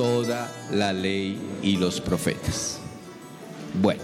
[0.00, 2.78] toda la ley y los profetas.
[3.82, 4.00] Bueno,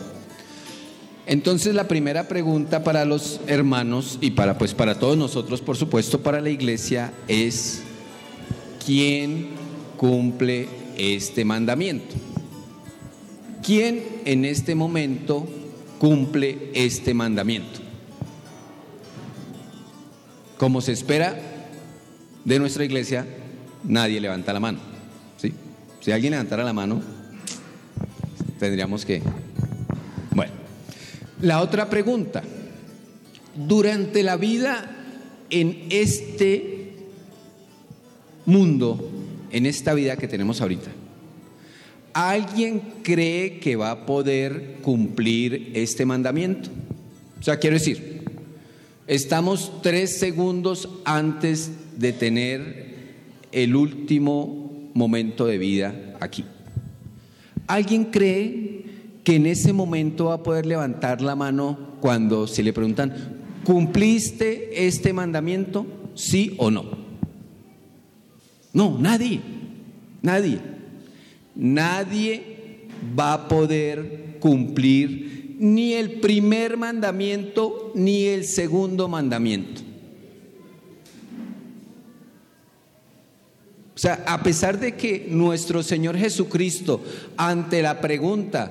[1.25, 6.21] entonces la primera pregunta para los hermanos y para pues para todos nosotros, por supuesto,
[6.21, 7.81] para la iglesia es
[8.85, 9.47] ¿quién
[9.97, 10.69] cumple
[10.99, 12.15] este mandamiento?
[13.65, 15.49] ¿Quién en este momento
[15.99, 17.81] cumple este mandamiento?
[20.59, 21.41] Como se espera
[22.45, 23.27] de nuestra iglesia,
[23.83, 24.96] nadie levanta la mano.
[26.01, 27.03] Si alguien levantara la mano,
[28.59, 29.23] tendríamos que...
[30.35, 30.53] Bueno,
[31.41, 32.43] la otra pregunta.
[33.55, 34.97] Durante la vida
[35.51, 36.95] en este
[38.45, 39.11] mundo,
[39.51, 40.91] en esta vida que tenemos ahorita,
[42.13, 46.71] ¿alguien cree que va a poder cumplir este mandamiento?
[47.41, 48.23] O sea, quiero decir,
[49.07, 52.87] estamos tres segundos antes de tener
[53.53, 54.66] el último
[54.97, 56.45] momento de vida aquí.
[57.67, 58.85] ¿Alguien cree
[59.23, 63.13] que en ese momento va a poder levantar la mano cuando se le preguntan,
[63.65, 65.87] ¿cumpliste este mandamiento?
[66.15, 66.85] ¿Sí o no?
[68.73, 69.41] No, nadie,
[70.23, 70.61] nadie.
[71.55, 72.87] Nadie
[73.19, 79.86] va a poder cumplir ni el primer mandamiento ni el segundo mandamiento.
[83.97, 87.03] O sea, a pesar de que nuestro Señor Jesucristo,
[87.39, 88.71] ante la pregunta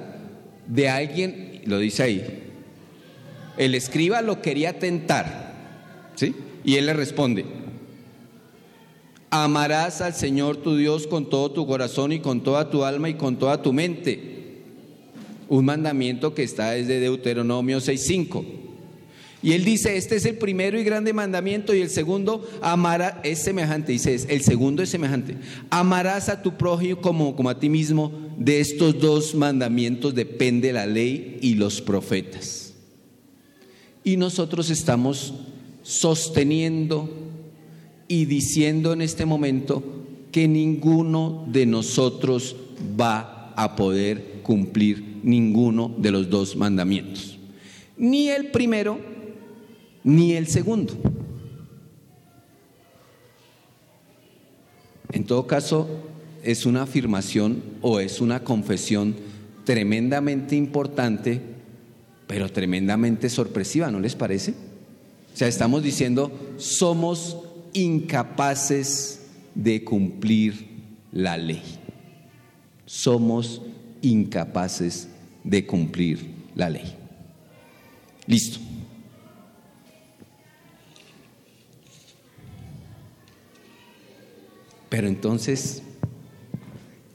[0.67, 2.43] de alguien, lo dice ahí,
[3.57, 5.51] el escriba lo quería tentar,
[6.13, 6.35] ¿sí?
[6.63, 7.43] Y él le responde,
[9.31, 13.15] amarás al Señor tu Dios con todo tu corazón y con toda tu alma y
[13.15, 14.61] con toda tu mente.
[15.49, 18.64] Un mandamiento que está desde Deuteronomio 6.5.
[19.45, 23.43] Y él dice, este es el primero y grande mandamiento y el segundo amará, es
[23.43, 25.37] semejante, dice, el segundo es semejante.
[25.69, 28.11] Amarás a tu prójimo como, como a ti mismo.
[28.39, 32.73] De estos dos mandamientos depende la ley y los profetas.
[34.03, 35.35] Y nosotros estamos
[35.83, 37.07] sosteniendo
[38.07, 39.83] y diciendo en este momento
[40.31, 42.55] que ninguno de nosotros
[42.99, 47.37] va a poder cumplir ninguno de los dos mandamientos.
[47.95, 49.13] Ni el primero
[50.05, 50.93] ni el segundo.
[55.11, 55.89] En todo caso,
[56.43, 59.15] es una afirmación o es una confesión
[59.65, 61.41] tremendamente importante,
[62.27, 64.51] pero tremendamente sorpresiva, ¿no les parece?
[65.33, 67.37] O sea, estamos diciendo, somos
[67.73, 69.21] incapaces
[69.55, 70.67] de cumplir
[71.11, 71.63] la ley.
[72.85, 73.61] Somos
[74.01, 75.09] incapaces
[75.43, 76.19] de cumplir
[76.55, 76.95] la ley.
[78.27, 78.64] Listo.
[84.95, 85.83] Pero entonces,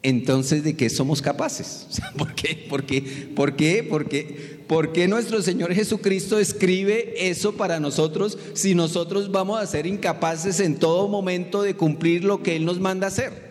[0.03, 1.87] entonces ¿de qué somos capaces?
[2.19, 2.67] ¿Por qué?
[2.69, 3.01] ¿Por qué?
[3.35, 3.83] ¿Por qué?
[3.83, 4.61] ¿Por qué?
[4.69, 10.61] ¿Por qué nuestro Señor Jesucristo escribe eso para nosotros si nosotros vamos a ser incapaces
[10.61, 13.49] en todo momento de cumplir lo que Él nos manda hacer?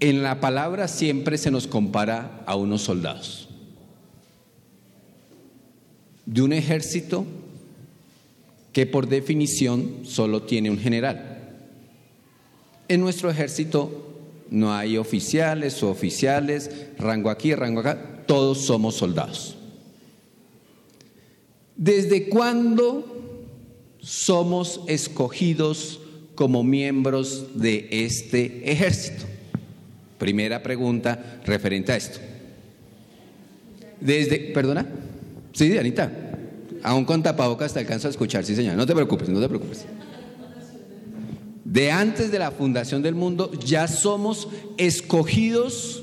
[0.00, 3.53] En la palabra siempre se nos compara a unos soldados
[6.26, 7.24] de un ejército
[8.72, 11.34] que por definición solo tiene un general.
[12.88, 14.20] En nuestro ejército
[14.50, 19.56] no hay oficiales o oficiales, rango aquí, rango acá, todos somos soldados.
[21.76, 23.04] ¿Desde cuándo
[24.00, 26.00] somos escogidos
[26.34, 29.24] como miembros de este ejército?
[30.18, 32.18] Primera pregunta referente a esto.
[34.00, 35.03] Desde, perdona.
[35.54, 36.10] Sí, Anita.
[36.82, 38.76] Aún con tapabocas te alcanzo a escuchar, sí, señor.
[38.76, 39.86] No te preocupes, no te preocupes.
[41.64, 46.02] De antes de la fundación del mundo ya somos escogidos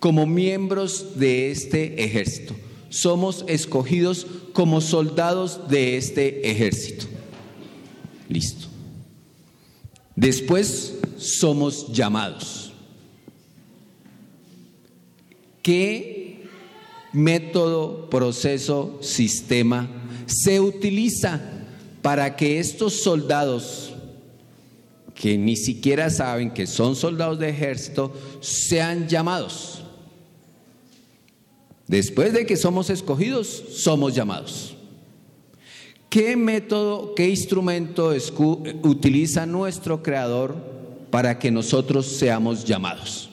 [0.00, 2.54] como miembros de este ejército.
[2.88, 7.06] Somos escogidos como soldados de este ejército.
[8.28, 8.68] Listo.
[10.16, 12.72] Después somos llamados.
[15.62, 16.17] ¿Qué
[17.12, 19.88] método, proceso, sistema,
[20.26, 21.40] se utiliza
[22.02, 23.94] para que estos soldados,
[25.14, 29.82] que ni siquiera saben que son soldados de ejército, sean llamados.
[31.86, 34.76] Después de que somos escogidos, somos llamados.
[36.10, 38.12] ¿Qué método, qué instrumento
[38.82, 40.56] utiliza nuestro Creador
[41.10, 43.27] para que nosotros seamos llamados?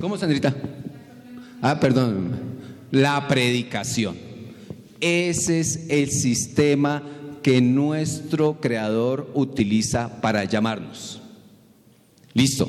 [0.00, 0.54] ¿Cómo, Sandrita?
[1.60, 2.32] Ah, perdón.
[2.90, 4.16] La predicación.
[4.98, 7.02] Ese es el sistema
[7.42, 11.20] que nuestro Creador utiliza para llamarnos.
[12.32, 12.68] Listo.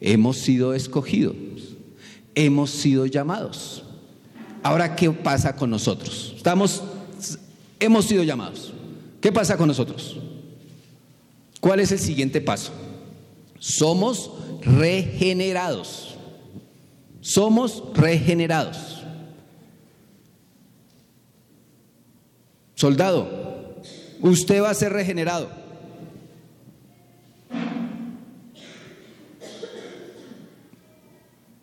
[0.00, 1.36] Hemos sido escogidos.
[2.34, 3.84] Hemos sido llamados.
[4.62, 6.32] Ahora, ¿qué pasa con nosotros?
[6.36, 6.82] Estamos,
[7.78, 8.72] hemos sido llamados.
[9.20, 10.16] ¿Qué pasa con nosotros?
[11.60, 12.72] ¿Cuál es el siguiente paso?
[13.58, 14.30] Somos
[14.62, 16.07] regenerados.
[17.20, 19.04] Somos regenerados.
[22.74, 23.82] Soldado,
[24.20, 25.50] usted va a ser regenerado.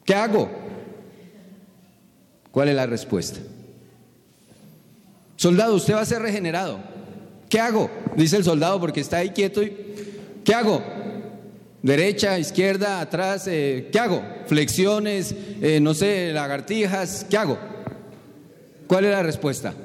[0.03, 0.49] ¿Qué hago?
[2.51, 3.39] ¿Cuál es la respuesta?
[5.35, 6.79] Soldado, usted va a ser regenerado.
[7.49, 7.89] ¿Qué hago?
[8.15, 9.75] Dice el soldado porque está ahí quieto y
[10.43, 10.81] ¿qué hago?
[11.85, 14.23] Derecha, izquierda, atrás, eh, ¿qué hago?
[14.47, 17.59] Flexiones, eh, no sé, lagartijas, ¿qué hago?
[18.87, 19.75] ¿Cuál es la respuesta?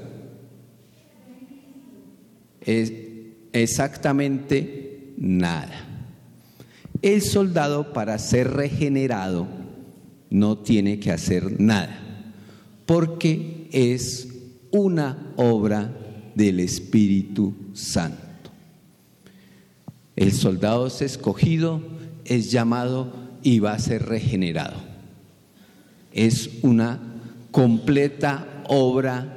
[2.63, 2.91] Es
[3.53, 6.07] exactamente nada.
[7.03, 9.47] El soldado para ser regenerado
[10.31, 12.01] no tiene que hacer nada,
[12.87, 14.27] porque es
[14.71, 15.95] una obra
[16.35, 18.31] del Espíritu Santo.
[20.21, 21.81] El soldado es escogido,
[22.31, 23.13] es llamado
[23.43, 24.77] y va a ser regenerado.
[26.13, 27.01] Es una
[27.51, 29.37] completa obra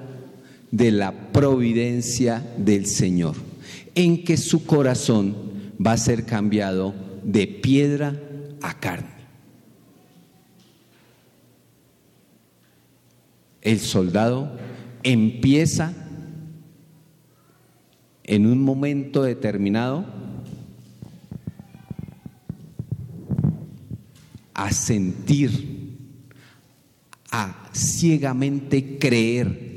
[0.69, 3.35] de la providencia del Señor,
[3.95, 5.35] en que su corazón
[5.83, 6.93] va a ser cambiado
[7.23, 8.15] de piedra
[8.61, 9.09] a carne.
[13.63, 14.55] El soldado
[15.01, 15.93] empieza
[18.23, 20.05] en un momento determinado
[24.53, 25.97] a sentir,
[27.31, 29.73] a ciegamente creer.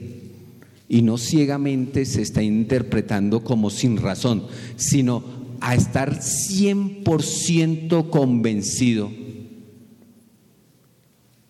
[0.89, 4.47] Y no ciegamente se está interpretando como sin razón,
[4.77, 5.25] sino
[5.61, 9.11] a estar 100% convencido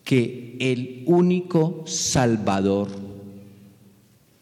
[0.03, 2.87] que el único Salvador,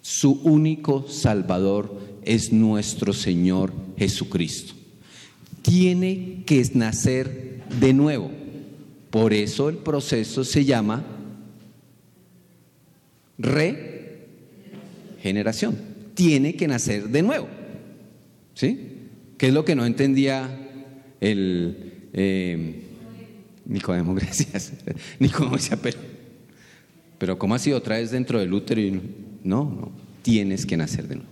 [0.01, 4.75] su único Salvador es nuestro Señor Jesucristo.
[5.63, 8.44] Tiene que nacer de nuevo.
[9.15, 11.01] Por eso el proceso se llama
[13.37, 15.77] regeneración.
[16.13, 17.47] Tiene que nacer de nuevo.
[18.55, 18.77] ¿Sí?
[19.37, 20.49] ¿Qué es lo que no entendía
[21.21, 22.81] el eh,
[23.63, 24.15] Nicodemo?
[24.15, 24.73] Gracias.
[25.19, 25.97] Nicodemo decía, pero,
[27.17, 28.81] pero ¿cómo sido otra vez dentro del útero?
[29.45, 29.91] No, no,
[30.23, 31.31] tienes que nacer de nuevo.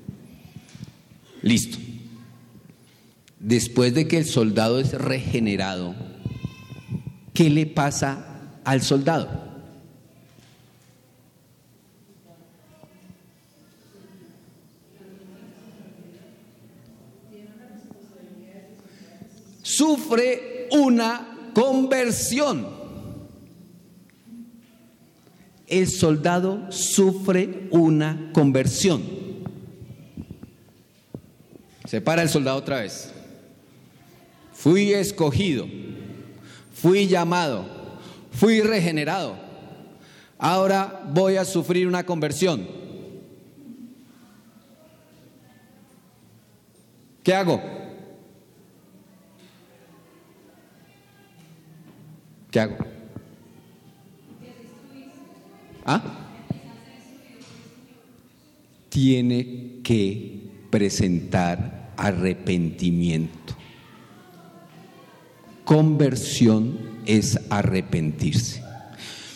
[1.41, 1.79] Listo.
[3.41, 6.12] Después de que el soldado es regenerado,
[7.33, 8.25] ¿qué le pasa
[8.63, 9.53] al soldado?
[19.61, 22.67] Sufre una conversión.
[25.67, 29.01] El soldado sufre una conversión.
[31.85, 33.11] Se para el soldado otra vez.
[34.53, 35.67] Fui escogido,
[36.83, 37.63] fui llamado,
[38.33, 39.37] fui regenerado.
[40.37, 42.67] Ahora voy a sufrir una conversión.
[47.23, 47.61] ¿Qué hago?
[52.51, 52.75] ¿Qué hago?
[55.85, 56.01] ¿Ah?
[58.89, 63.52] Tiene que presentar arrepentimiento.
[65.65, 68.63] Conversión es arrepentirse.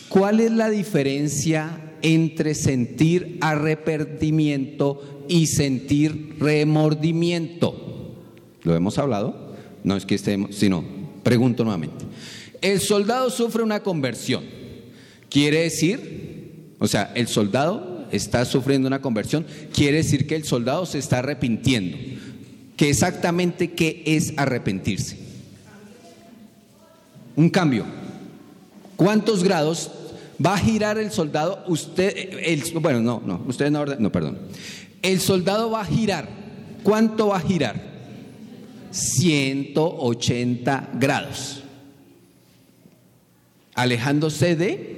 [0.10, 8.16] ¿Cuál es la diferencia entre sentir arrepentimiento y sentir remordimiento?
[8.64, 9.56] ¿Lo hemos hablado?
[9.84, 10.84] No es que estemos, sino
[11.24, 12.06] pregunto nuevamente.
[12.62, 14.44] El soldado sufre una conversión.
[15.30, 20.86] Quiere decir, o sea, el soldado está sufriendo una conversión, quiere decir que el soldado
[20.86, 21.98] se está arrepintiendo
[22.78, 25.27] que exactamente qué es arrepentirse.
[27.38, 27.86] Un cambio.
[28.98, 29.92] ¿Cuántos grados
[30.44, 31.64] va a girar el soldado?
[31.68, 34.40] Usted, el, bueno, no, no, usted no, no, perdón.
[35.04, 36.28] El soldado va a girar.
[36.82, 37.80] ¿Cuánto va a girar?
[38.90, 41.64] 180 grados.
[43.76, 44.98] Alejándose de...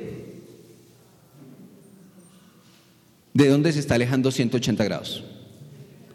[3.33, 5.25] ¿De dónde se está alejando 180 grados?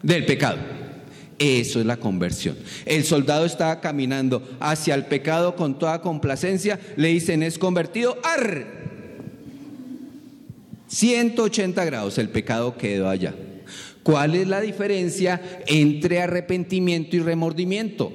[0.01, 0.57] Del pecado.
[1.37, 2.57] Eso es la conversión.
[2.85, 6.79] El soldado estaba caminando hacia el pecado con toda complacencia.
[6.95, 8.17] Le dicen, es convertido.
[8.23, 8.65] ¡Ar!
[10.87, 13.35] 180 grados, el pecado quedó allá.
[14.03, 18.13] ¿Cuál es la diferencia entre arrepentimiento y remordimiento?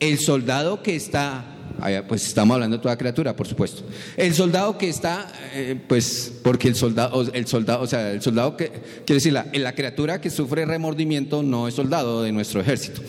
[0.00, 1.57] El soldado que está
[2.06, 3.82] pues estamos hablando de toda criatura, por supuesto.
[4.16, 8.56] El soldado que está, eh, pues, porque el soldado, el soldado, o sea, el soldado
[8.56, 8.68] que,
[9.06, 13.00] quiere decir, la, la criatura que sufre remordimiento no es soldado de nuestro ejército.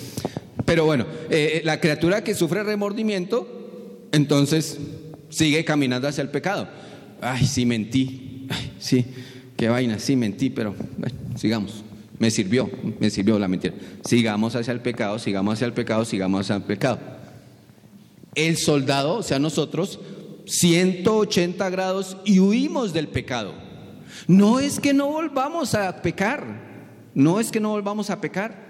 [0.65, 4.77] Pero bueno, eh, la criatura que sufre remordimiento, entonces
[5.29, 6.67] sigue caminando hacia el pecado.
[7.21, 8.47] Ay, sí mentí.
[8.49, 9.05] Ay, sí,
[9.57, 11.83] qué vaina, sí mentí, pero bueno, sigamos.
[12.19, 13.73] Me sirvió, me sirvió la mentira.
[14.03, 16.99] Sigamos hacia el pecado, sigamos hacia el pecado, sigamos hacia el pecado
[18.35, 19.99] el soldado, o sea, nosotros,
[20.45, 23.53] 180 grados y huimos del pecado.
[24.27, 26.43] No es que no volvamos a pecar,
[27.13, 28.69] no es que no volvamos a pecar.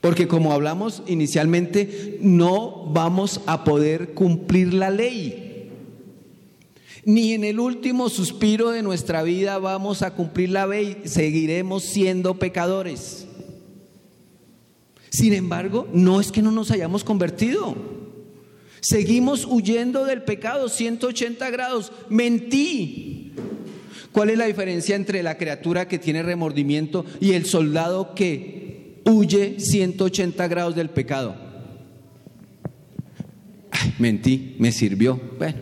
[0.00, 5.72] Porque como hablamos inicialmente, no vamos a poder cumplir la ley.
[7.04, 12.38] Ni en el último suspiro de nuestra vida vamos a cumplir la ley, seguiremos siendo
[12.38, 13.26] pecadores.
[15.10, 17.97] Sin embargo, no es que no nos hayamos convertido.
[18.80, 21.92] Seguimos huyendo del pecado 180 grados.
[22.08, 23.32] Mentí.
[24.12, 29.60] ¿Cuál es la diferencia entre la criatura que tiene remordimiento y el soldado que huye
[29.60, 31.48] 180 grados del pecado?
[33.98, 35.20] mentí, me sirvió.
[35.38, 35.58] Bueno,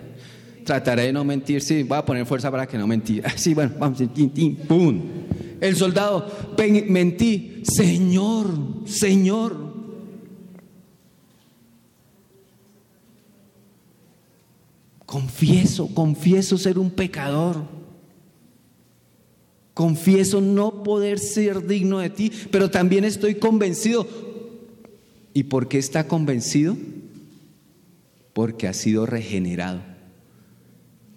[0.64, 3.20] trataré de no mentir, sí, voy a poner fuerza para que no mentí.
[3.36, 4.02] Sí, bueno, vamos,
[4.66, 5.02] pum.
[5.60, 6.30] El soldado,
[6.88, 8.46] mentí, Señor,
[8.86, 9.65] Señor,
[15.06, 17.64] Confieso, confieso ser un pecador.
[19.72, 24.06] Confieso no poder ser digno de ti, pero también estoy convencido.
[25.32, 26.76] ¿Y por qué está convencido?
[28.32, 29.82] Porque ha sido regenerado.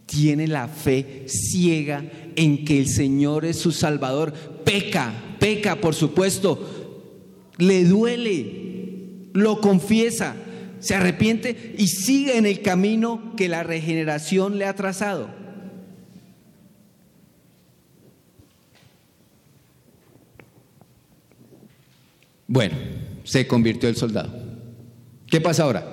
[0.05, 2.03] Tiene la fe ciega
[2.35, 4.33] en que el Señor es su Salvador.
[4.65, 7.53] Peca, peca, por supuesto.
[7.57, 10.35] Le duele, lo confiesa,
[10.79, 15.29] se arrepiente y sigue en el camino que la regeneración le ha trazado.
[22.47, 22.75] Bueno,
[23.23, 24.33] se convirtió el soldado.
[25.27, 25.85] ¿Qué pasa ahora?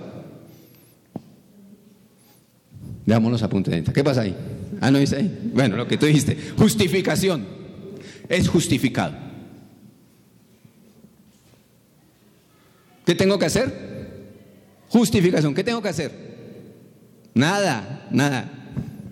[3.04, 3.88] Veamos los apuntes.
[3.90, 4.34] ¿Qué pasa ahí?
[4.80, 5.50] Ah, no dice ahí.
[5.52, 6.36] Bueno, lo que tú dijiste.
[6.56, 7.46] Justificación.
[8.28, 9.14] Es justificado.
[13.04, 13.95] ¿Qué tengo que hacer?
[14.88, 15.54] Justificación.
[15.54, 16.12] ¿Qué tengo que hacer?
[17.34, 18.52] Nada, nada.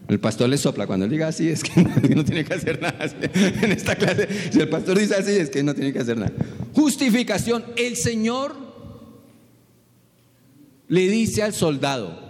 [0.08, 1.82] El pastor le sopla cuando él diga así, es que
[2.14, 3.04] no tiene que hacer nada.
[3.62, 6.32] En esta clase, si el pastor dice así, es que no tiene que hacer nada.
[6.74, 7.64] Justificación.
[7.76, 8.54] El Señor
[10.88, 12.22] le dice al soldado,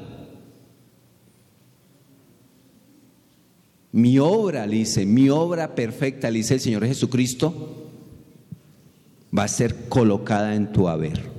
[3.93, 7.91] mi obra, le dice, mi obra perfecta, le dice el Señor Jesucristo,
[9.37, 11.34] va a ser colocada en tu haber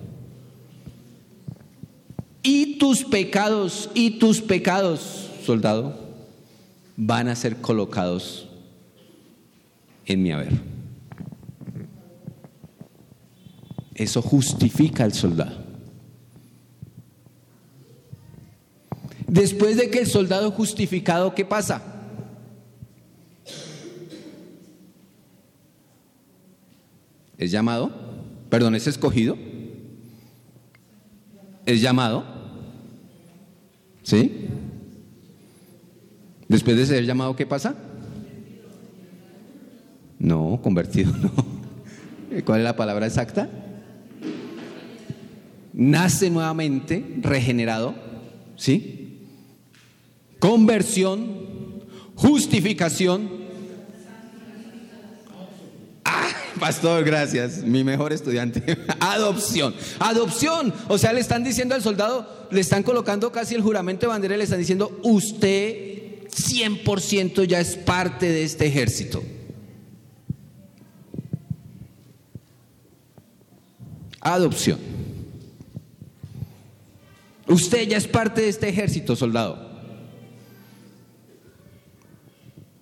[2.46, 6.00] y tus pecados, y tus pecados, soldado,
[6.96, 8.48] van a ser colocados
[10.06, 10.54] en mi haber.
[13.96, 15.58] Eso justifica al soldado.
[19.26, 21.82] Después de que el soldado justificado, ¿qué pasa?
[27.40, 27.92] Es llamado,
[28.52, 29.36] perdón, es escogido,
[31.66, 32.36] es llamado,
[34.06, 34.50] ¿Sí?
[36.48, 37.76] Después de ser llamado, ¿qué pasa?
[40.20, 41.32] No, convertido, no.
[42.46, 43.50] ¿Cuál es la palabra exacta?
[45.74, 47.96] Nace nuevamente, regenerado,
[48.56, 49.28] ¿sí?
[50.38, 53.28] Conversión, justificación.
[56.04, 56.30] Ah,
[56.60, 58.78] pastor, gracias, mi mejor estudiante.
[59.00, 60.74] Adopción, adopción.
[60.88, 64.36] O sea, le están diciendo al soldado, le están colocando casi el juramento de bandera
[64.36, 69.24] y le están diciendo, usted 100% ya es parte de este ejército.
[74.22, 74.80] Adopción.
[77.48, 79.66] Usted ya es parte de este ejército, soldado.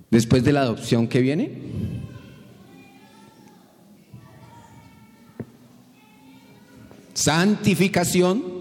[0.10, 1.93] Después de la adopción, ¿qué viene?
[7.14, 8.54] Santificación.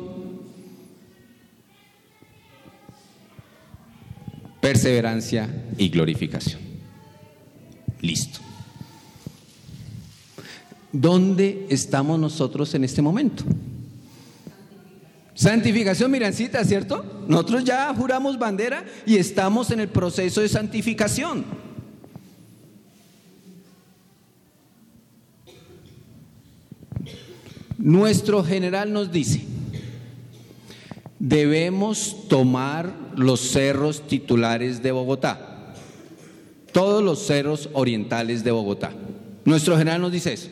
[4.61, 6.61] perseverancia y glorificación.
[8.01, 8.39] Listo.
[10.93, 13.45] ¿dónde estamos nosotros en este momento?
[15.35, 17.25] Santificación, mirancita, ¿cierto?
[17.27, 21.45] Nosotros ya juramos bandera y estamos en el proceso de santificación.
[27.83, 29.45] Nuestro general nos dice,
[31.19, 35.75] debemos tomar los cerros titulares de Bogotá,
[36.71, 38.93] todos los cerros orientales de Bogotá.
[39.45, 40.49] Nuestro general nos dice eso.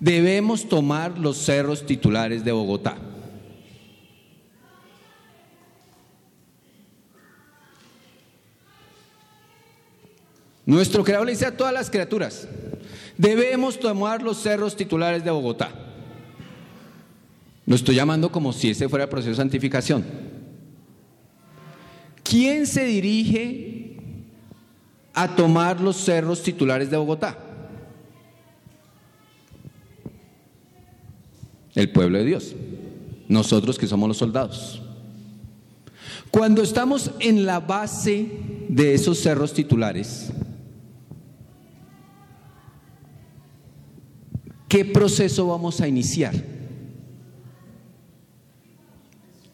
[0.00, 2.98] Debemos tomar los cerros titulares de Bogotá.
[10.66, 12.46] Nuestro creador le dice a todas las criaturas,
[13.16, 15.86] debemos tomar los cerros titulares de Bogotá.
[17.68, 20.02] Lo estoy llamando como si ese fuera el proceso de santificación.
[22.22, 23.98] ¿Quién se dirige
[25.12, 27.36] a tomar los cerros titulares de Bogotá?
[31.74, 32.54] El pueblo de Dios.
[33.28, 34.80] Nosotros que somos los soldados.
[36.30, 38.30] Cuando estamos en la base
[38.70, 40.32] de esos cerros titulares,
[44.68, 46.57] ¿Qué proceso vamos a iniciar?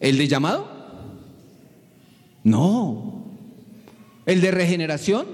[0.04, 0.68] ¿El de llamado?
[2.42, 3.24] No.
[4.26, 5.24] ¿El de regeneración?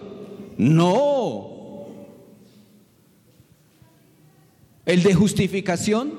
[0.59, 1.89] No.
[4.87, 6.13] ¿El de justificación?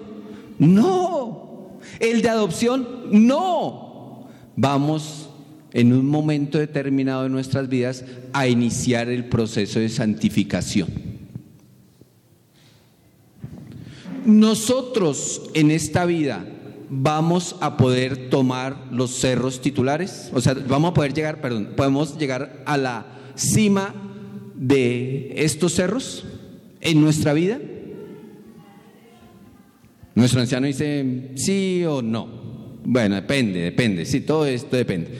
[0.59, 1.79] No.
[2.01, 2.85] ¿El de adopción?
[3.09, 4.27] No.
[4.57, 5.29] Vamos
[5.71, 8.03] en un momento determinado de nuestras vidas
[8.33, 10.89] a iniciar el proceso de santificación.
[14.25, 16.45] Nosotros en esta vida
[16.93, 22.17] vamos a poder tomar los cerros titulares, o sea, vamos a poder llegar, perdón, podemos
[22.17, 23.05] llegar a la
[23.35, 23.95] cima
[24.55, 26.25] de estos cerros
[26.81, 27.59] en nuestra vida.
[30.15, 32.27] Nuestro anciano dice sí o no.
[32.83, 35.11] Bueno, depende, depende, sí, todo esto depende.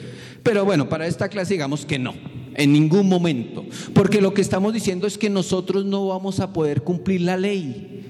[0.42, 2.12] Pero bueno, para esta clase digamos que no,
[2.54, 6.82] en ningún momento, porque lo que estamos diciendo es que nosotros no vamos a poder
[6.82, 8.01] cumplir la ley.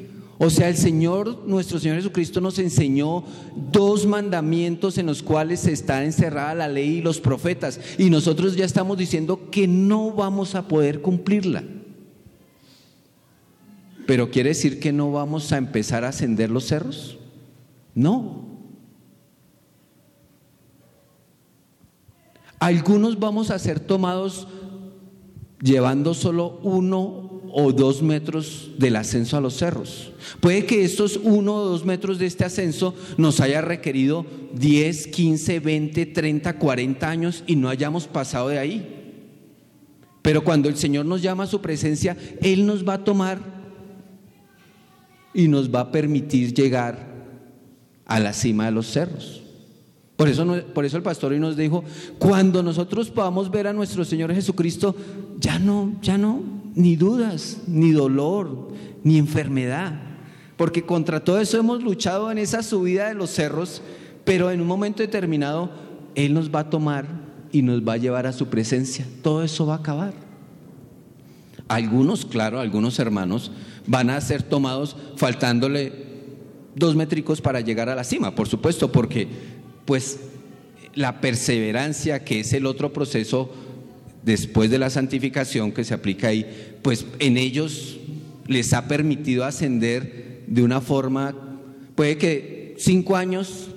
[0.45, 3.23] O sea, el Señor, nuestro Señor Jesucristo nos enseñó
[3.71, 7.79] dos mandamientos en los cuales está encerrada la ley y los profetas.
[7.97, 11.63] Y nosotros ya estamos diciendo que no vamos a poder cumplirla.
[14.05, 17.19] Pero quiere decir que no vamos a empezar a ascender los cerros.
[17.95, 18.45] No.
[22.59, 24.49] Algunos vamos a ser tomados
[25.61, 27.22] llevando solo uno
[27.53, 30.11] o dos metros del ascenso a los cerros.
[30.41, 35.61] Puede que estos uno o dos metros de este ascenso nos haya requerido 10, 15,
[35.61, 38.99] 20, 30, 40 años y no hayamos pasado de ahí.
[40.23, 43.38] Pero cuando el Señor nos llama a su presencia, Él nos va a tomar
[45.35, 47.12] y nos va a permitir llegar
[48.07, 49.43] a la cima de los cerros.
[50.17, 51.85] Por eso, por eso el pastor hoy nos dijo,
[52.19, 54.95] cuando nosotros podamos ver a nuestro Señor Jesucristo,
[55.38, 58.69] ya no, ya no, ni dudas, ni dolor,
[59.05, 60.01] ni enfermedad.
[60.57, 63.83] Porque contra todo eso hemos luchado en esa subida de los cerros,
[64.25, 65.71] pero en un momento determinado
[66.15, 67.07] Él nos va a tomar
[67.51, 69.07] y nos va a llevar a su presencia.
[69.23, 70.15] Todo eso va a acabar.
[71.69, 73.51] Algunos, claro, algunos hermanos
[73.87, 75.93] van a ser tomados faltándole
[76.75, 79.29] dos métricos para llegar a la cima, por supuesto, porque
[79.85, 80.21] pues
[80.95, 83.51] la perseverancia, que es el otro proceso
[84.23, 86.47] después de la santificación que se aplica ahí,
[86.83, 87.99] pues en ellos
[88.47, 91.35] les ha permitido ascender de una forma,
[91.95, 93.69] puede que cinco años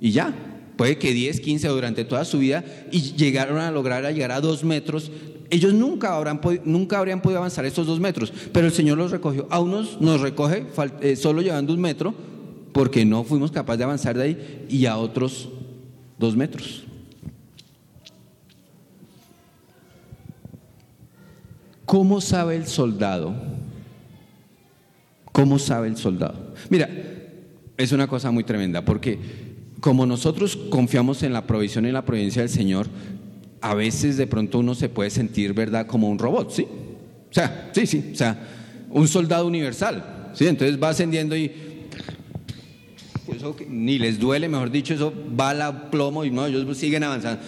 [0.00, 0.34] y ya,
[0.76, 4.40] puede que diez, quince o durante toda su vida y llegaron a lograr llegar a
[4.40, 5.10] dos metros.
[5.48, 9.46] Ellos nunca, habrán, nunca habrían podido avanzar estos dos metros, pero el Señor los recogió.
[9.50, 10.66] A unos nos recoge
[11.00, 12.14] eh, solo llevando un metro
[12.72, 15.48] porque no fuimos capaces de avanzar de ahí y a otros
[16.18, 16.85] dos metros.
[21.86, 23.34] ¿Cómo sabe el soldado?
[25.32, 26.54] ¿Cómo sabe el soldado?
[26.68, 26.90] Mira,
[27.76, 29.18] es una cosa muy tremenda porque
[29.80, 32.88] como nosotros confiamos en la provisión y la providencia del Señor,
[33.60, 36.66] a veces de pronto uno se puede sentir, ¿verdad?, como un robot, ¿sí?
[37.30, 38.36] O sea, sí, sí, o sea,
[38.90, 40.48] un soldado universal, ¿sí?
[40.48, 41.52] Entonces va ascendiendo y
[43.28, 47.42] eso ni les duele, mejor dicho, eso bala, plomo y no, ellos siguen avanzando.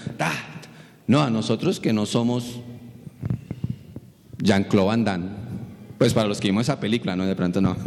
[1.06, 2.60] No, a nosotros que no somos
[4.38, 5.48] Jean-Claude Van Damme.
[5.98, 7.26] Pues para los que vimos esa película, ¿no?
[7.26, 7.76] De pronto no.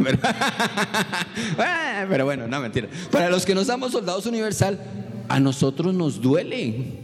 [1.58, 2.88] Eh, pero, bueno, no, mentira.
[3.10, 4.78] Para los que no somos soldados universal,
[5.28, 7.00] a nosotros nos duele.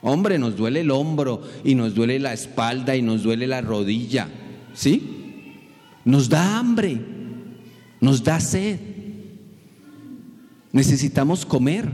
[0.00, 4.28] Hombre, nos duele el hombro y nos duele la espalda y nos duele la rodilla.
[4.72, 5.58] ¿Sí?
[6.06, 6.98] Nos da hambre.
[8.00, 8.80] Nos da sed.
[10.72, 11.90] Necesitamos comer.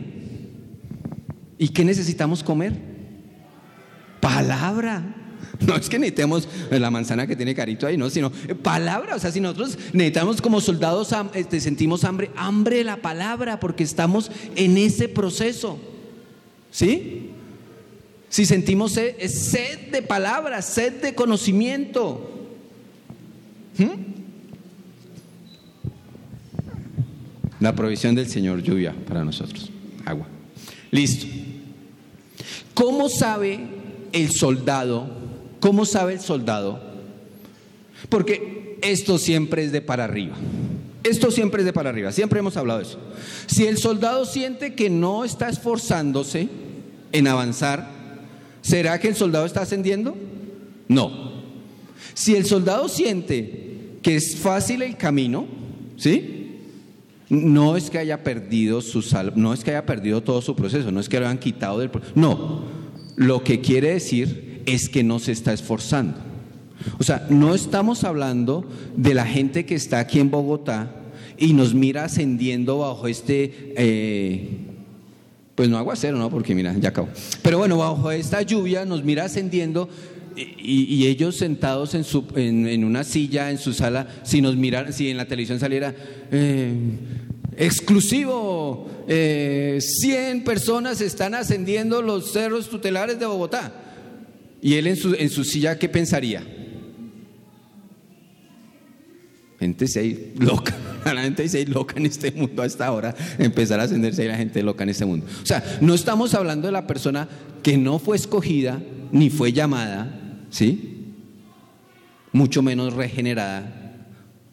[1.59, 2.75] ¿Y qué necesitamos comer?
[4.21, 5.16] Palabra.
[5.67, 8.31] No es que necesitemos la manzana que tiene carito ahí, no, sino
[8.63, 9.17] palabra.
[9.17, 13.85] O sea, si nosotros necesitamos como soldados, este, sentimos hambre, hambre de la palabra, porque
[13.85, 15.79] estamos en ese proceso.
[16.71, 17.31] ¿Sí?
[18.29, 22.49] Si sentimos sed, es sed de palabra, sed de conocimiento.
[23.79, 24.17] ¿Mm?
[27.61, 29.71] La provisión del Señor, lluvia para nosotros,
[30.05, 30.27] agua.
[30.91, 31.27] Listo.
[32.75, 33.61] ¿Cómo sabe
[34.13, 35.26] el soldado?
[35.61, 36.81] ¿Cómo sabe el soldado?
[38.09, 40.37] Porque esto siempre es de para arriba.
[41.03, 42.99] Esto siempre es de para arriba, siempre hemos hablado de eso.
[43.47, 46.49] Si el soldado siente que no está esforzándose
[47.13, 47.89] en avanzar,
[48.61, 50.17] ¿será que el soldado está ascendiendo?
[50.89, 51.33] No.
[52.15, 55.47] Si el soldado siente que es fácil el camino,
[55.97, 56.61] ¿sí?
[57.29, 60.91] No es que haya perdido su sal, no es que haya perdido todo su proceso,
[60.91, 62.13] no es que lo hayan quitado del proceso.
[62.17, 62.65] No,
[63.17, 66.19] lo que quiere decir es que no se está esforzando.
[66.99, 70.91] O sea, no estamos hablando de la gente que está aquí en Bogotá
[71.39, 74.49] y nos mira ascendiendo bajo este, eh,
[75.55, 76.31] pues no aguacero, ¿no?
[76.31, 77.09] Porque mira, ya acabó.
[77.43, 79.89] Pero bueno, bajo esta lluvia nos mira ascendiendo
[80.37, 85.09] y, ellos sentados en, su, en, una silla en su sala, si nos miran, si
[85.09, 85.95] en la televisión saliera
[86.31, 86.75] eh,
[87.57, 93.86] exclusivo, 100 eh, personas están ascendiendo los cerros tutelares de Bogotá.
[94.67, 96.43] Y él en su, en su silla, ¿qué pensaría?
[99.61, 103.79] Gente se hay loca, la gente se loca en este mundo a esta hora, empezar
[103.79, 105.25] a ascenderse ahí la gente loca en este mundo.
[105.41, 107.29] O sea, no estamos hablando de la persona
[107.63, 111.15] que no fue escogida ni fue llamada, ¿sí?
[112.33, 114.05] Mucho menos regenerada,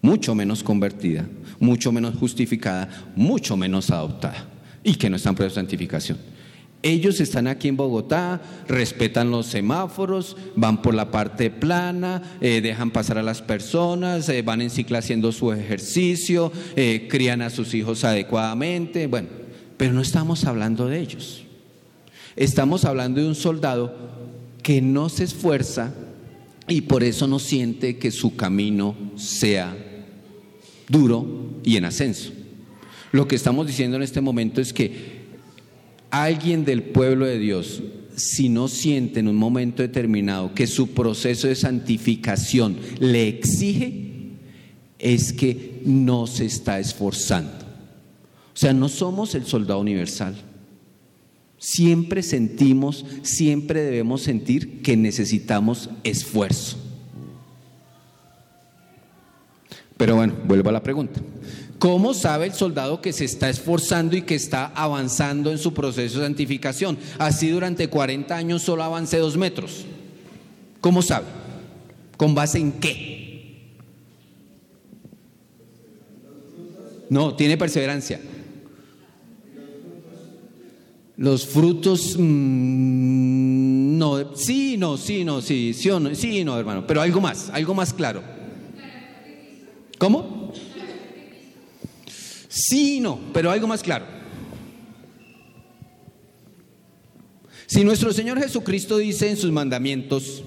[0.04, 1.28] mucho menos convertida,
[1.60, 4.48] mucho menos justificada, mucho menos adoptada
[4.84, 6.20] y que no están por santificación.
[6.84, 12.92] Ellos están aquí en Bogotá, respetan los semáforos, van por la parte plana, eh, dejan
[12.92, 17.74] pasar a las personas, eh, van en cicla haciendo su ejercicio, eh, crían a sus
[17.74, 19.30] hijos adecuadamente, bueno,
[19.78, 21.46] pero no estamos hablando de ellos.
[22.36, 23.96] Estamos hablando de un soldado
[24.62, 25.94] que no se esfuerza
[26.68, 29.74] y por eso no siente que su camino sea
[30.90, 32.34] duro y en ascenso.
[33.14, 35.23] Lo que estamos diciendo en este momento es que
[36.14, 37.82] alguien del pueblo de Dios,
[38.16, 44.12] si no siente en un momento determinado que su proceso de santificación le exige,
[45.00, 47.66] es que no se está esforzando.
[48.54, 50.36] O sea, no somos el soldado universal.
[51.58, 56.78] Siempre sentimos, siempre debemos sentir que necesitamos esfuerzo.
[59.98, 61.20] Pero bueno, vuelvo a la pregunta.
[61.84, 66.20] ¿Cómo sabe el soldado que se está esforzando y que está avanzando en su proceso
[66.20, 66.98] de santificación?
[67.20, 69.84] Así durante 40 años solo avance dos metros.
[70.80, 71.26] ¿Cómo sabe?
[72.16, 73.68] ¿Con base en qué?
[77.10, 78.22] No, tiene perseverancia.
[81.18, 87.02] Los frutos, mm, no, sí, no, sí, no, sí, sí, no, sí, no, hermano, pero
[87.02, 88.24] algo más, algo más claro.
[89.98, 90.43] ¿Cómo?
[92.56, 94.06] Sí, no, pero algo más claro.
[97.66, 100.44] Si nuestro Señor Jesucristo dice en sus mandamientos,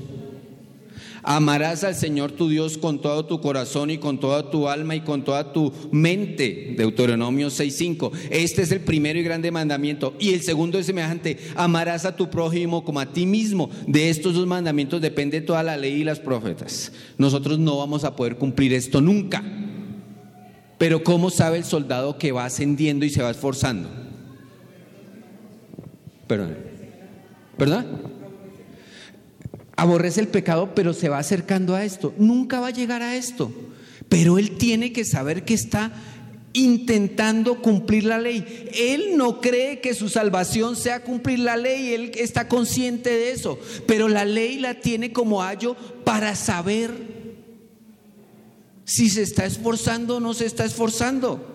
[1.28, 5.00] Amarás al Señor tu Dios con todo tu corazón y con toda tu alma y
[5.00, 6.76] con toda tu mente.
[6.78, 8.12] Deuteronomio 6:5.
[8.30, 10.14] Este es el primero y grande mandamiento.
[10.20, 11.38] Y el segundo es semejante.
[11.56, 13.70] Amarás a tu prójimo como a ti mismo.
[13.88, 16.92] De estos dos mandamientos depende toda la ley y las profetas.
[17.18, 19.42] Nosotros no vamos a poder cumplir esto nunca.
[20.78, 23.88] Pero ¿cómo sabe el soldado que va ascendiendo y se va esforzando?
[26.26, 26.56] Perdón.
[27.58, 27.86] ¿Verdad?
[29.76, 32.14] aborrece el pecado, pero se va acercando a esto.
[32.16, 33.52] Nunca va a llegar a esto.
[34.08, 35.92] Pero él tiene que saber que está
[36.54, 38.70] intentando cumplir la ley.
[38.74, 43.58] Él no cree que su salvación sea cumplir la ley, él está consciente de eso,
[43.86, 47.05] pero la ley la tiene como ayo para saber
[48.86, 51.54] si se está esforzando o no se está esforzando.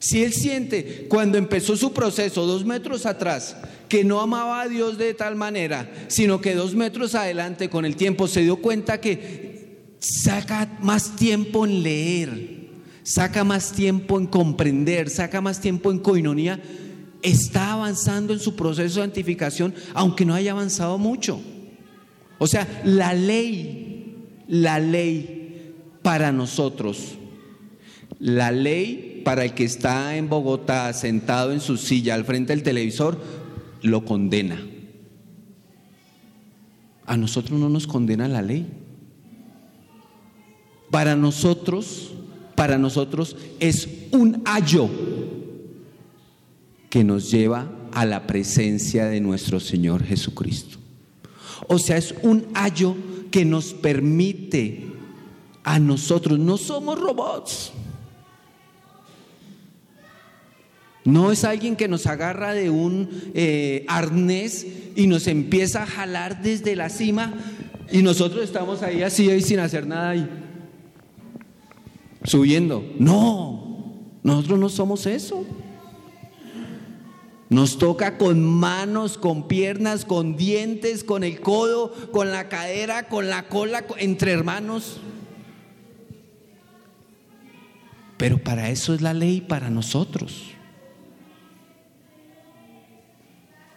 [0.00, 3.56] Si él siente cuando empezó su proceso dos metros atrás
[3.88, 7.96] que no amaba a Dios de tal manera, sino que dos metros adelante con el
[7.96, 12.68] tiempo se dio cuenta que saca más tiempo en leer,
[13.02, 16.62] saca más tiempo en comprender, saca más tiempo en coinonía,
[17.22, 21.42] está avanzando en su proceso de santificación, aunque no haya avanzado mucho.
[22.38, 25.37] O sea, la ley, la ley
[26.02, 27.18] para nosotros
[28.18, 32.62] La ley para el que está en Bogotá sentado en su silla al frente del
[32.62, 33.18] televisor
[33.82, 34.60] lo condena.
[37.06, 38.66] A nosotros no nos condena la ley.
[40.90, 42.12] Para nosotros,
[42.54, 44.88] para nosotros es un ayo
[46.90, 50.78] que nos lleva a la presencia de nuestro Señor Jesucristo.
[51.66, 52.96] O sea, es un ayo
[53.30, 54.87] que nos permite
[55.68, 57.72] a nosotros, no somos robots.
[61.04, 66.40] No es alguien que nos agarra de un eh, arnés y nos empieza a jalar
[66.40, 67.34] desde la cima
[67.92, 70.26] y nosotros estamos ahí así ahí sin hacer nada ahí,
[72.24, 72.82] subiendo.
[72.98, 75.44] No, nosotros no somos eso.
[77.50, 83.28] Nos toca con manos, con piernas, con dientes, con el codo, con la cadera, con
[83.28, 85.00] la cola, entre hermanos.
[88.18, 90.58] Pero para eso es la ley para nosotros.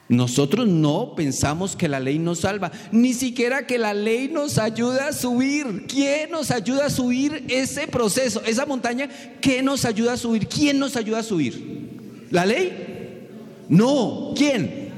[0.10, 5.08] Nosotros no pensamos que la ley nos salva, ni siquiera que la ley nos ayuda
[5.08, 5.86] a subir.
[5.88, 9.08] ¿Quién nos ayuda a subir ese proceso, esa montaña?
[9.40, 10.50] ¿Qué nos ayuda a subir?
[10.50, 12.28] ¿Quién nos ayuda a subir?
[12.30, 13.30] ¿La ley?
[13.70, 14.92] No, ¿quién?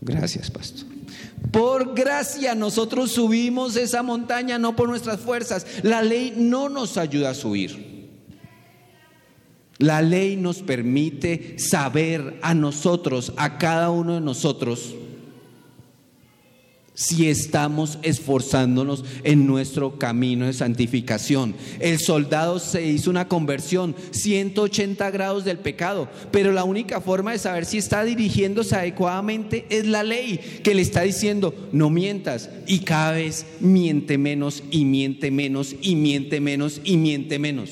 [0.00, 0.95] Gracias, pastor.
[1.50, 5.66] Por gracia nosotros subimos esa montaña, no por nuestras fuerzas.
[5.82, 7.86] La ley no nos ayuda a subir.
[9.78, 14.94] La ley nos permite saber a nosotros, a cada uno de nosotros,
[16.96, 21.54] si estamos esforzándonos en nuestro camino de santificación.
[21.78, 27.38] El soldado se hizo una conversión 180 grados del pecado, pero la única forma de
[27.38, 32.78] saber si está dirigiéndose adecuadamente es la ley que le está diciendo, no mientas, y
[32.78, 37.70] cada vez miente menos y miente menos y miente menos y miente menos.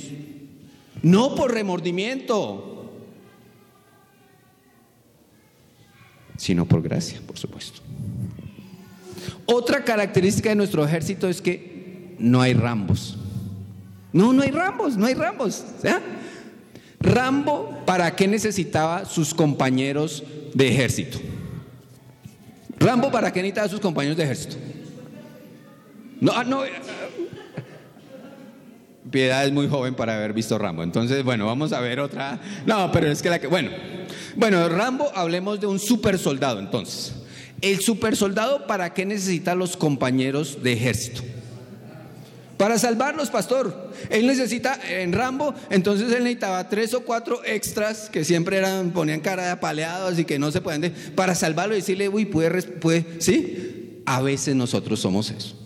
[1.02, 2.92] No por remordimiento,
[6.36, 7.80] sino por gracia, por supuesto.
[9.46, 13.16] Otra característica de nuestro ejército es que no hay rambos.
[14.12, 15.64] No, no hay rambos, no hay rambos.
[17.00, 20.22] Rambo, ¿para qué necesitaba sus compañeros
[20.54, 21.18] de ejército?
[22.78, 24.56] Rambo, ¿para qué necesitaba sus compañeros de ejército?
[26.20, 26.62] No, ah, no,
[29.10, 30.82] Piedad es muy joven para haber visto Rambo.
[30.82, 32.40] Entonces, bueno, vamos a ver otra.
[32.66, 33.46] No, pero es que la que.
[33.46, 33.70] Bueno,
[34.34, 37.14] bueno, Rambo, hablemos de un super soldado entonces.
[37.60, 41.22] El super soldado, ¿para qué necesita los compañeros de ejército?
[42.56, 43.92] Para salvarlos, pastor.
[44.10, 49.20] Él necesita, en Rambo, entonces él necesitaba tres o cuatro extras que siempre eran, ponían
[49.20, 53.06] cara de apaleados y que no se pueden, para salvarlo y decirle, uy, puede, puede,
[53.18, 54.02] ¿sí?
[54.06, 55.64] A veces nosotros somos eso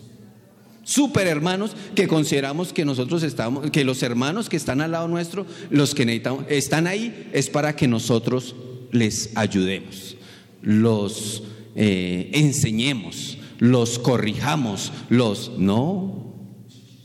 [0.89, 5.45] super hermanos que consideramos que nosotros estamos, que los hermanos que están al lado nuestro,
[5.69, 8.55] los que necesitamos, están ahí, es para que nosotros
[8.91, 10.17] les ayudemos,
[10.63, 11.43] los
[11.75, 16.33] eh, enseñemos, los corrijamos, los no.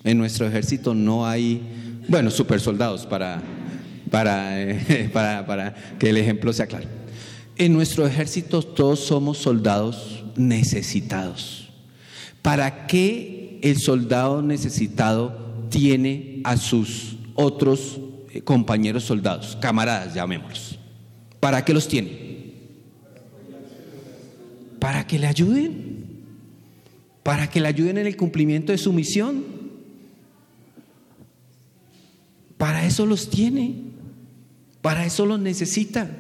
[0.04, 1.62] En nuestro ejército no hay,
[2.08, 3.42] bueno, super soldados para,
[4.10, 4.56] para,
[5.12, 6.88] para, para que el ejemplo sea claro.
[7.56, 11.68] En nuestro ejército todos somos soldados necesitados.
[12.42, 17.98] ¿Para qué el soldado necesitado tiene a sus otros
[18.30, 20.78] eh, compañeros soldados, camaradas, llamémoslos.
[21.40, 22.23] ¿Para qué los tiene?
[24.84, 26.04] Para que le ayuden,
[27.22, 29.42] para que le ayuden en el cumplimiento de su misión.
[32.58, 33.76] Para eso los tiene,
[34.82, 36.10] para eso los necesita.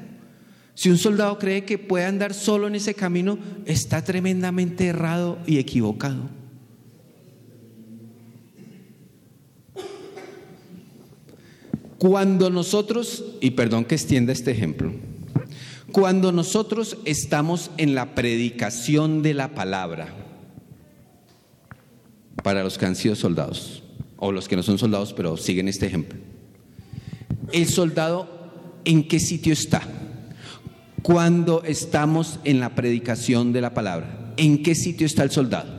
[0.72, 5.58] Si un soldado cree que puede andar solo en ese camino, está tremendamente errado y
[5.58, 6.30] equivocado.
[11.98, 14.90] Cuando nosotros, y perdón que extienda este ejemplo,
[15.94, 20.08] cuando nosotros estamos en la predicación de la palabra,
[22.42, 23.84] para los que han sido soldados,
[24.16, 26.18] o los que no son soldados, pero siguen este ejemplo,
[27.52, 28.28] el soldado,
[28.84, 29.82] ¿en qué sitio está?
[31.02, 35.72] Cuando estamos en la predicación de la palabra, ¿en qué sitio está el soldado?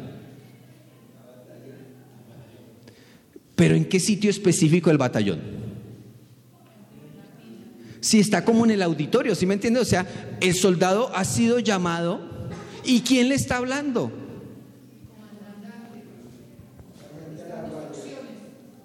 [3.58, 5.65] Pero ¿en qué sitio específico el batallón?
[8.06, 9.80] Si está como en el auditorio, ¿sí me entiende?
[9.80, 10.06] O sea,
[10.40, 12.22] el soldado ha sido llamado
[12.84, 14.12] y ¿quién le está hablando?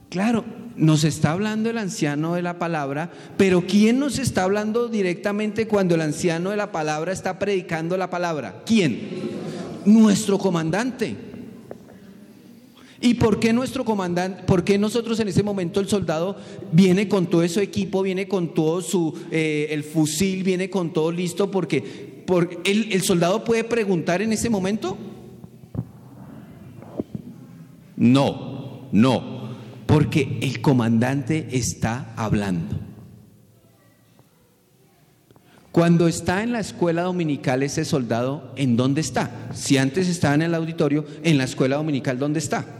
[0.08, 5.68] Claro, nos está hablando el anciano de la palabra, pero ¿quién nos está hablando directamente
[5.68, 8.62] cuando el anciano de la palabra está predicando la palabra?
[8.64, 9.06] ¿Quién?
[9.84, 11.29] Nuestro comandante.
[13.02, 16.36] ¿Y por qué nuestro comandante, por qué nosotros en ese momento el soldado
[16.70, 21.10] viene con todo su equipo, viene con todo su, eh, el fusil, viene con todo
[21.10, 21.50] listo?
[21.50, 22.22] Porque,
[22.64, 24.98] el, el soldado puede preguntar en ese momento.
[27.96, 29.48] No, no,
[29.86, 32.76] porque el comandante está hablando.
[35.72, 39.48] Cuando está en la escuela dominical ese soldado, ¿en dónde está?
[39.54, 42.79] Si antes estaba en el auditorio, en la escuela dominical, ¿dónde está?